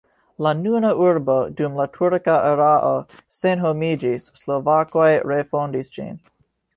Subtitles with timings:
[0.43, 2.89] La nuna urbo dum la turka erao
[3.35, 6.17] senhomiĝis, slovakoj refondis ĝin.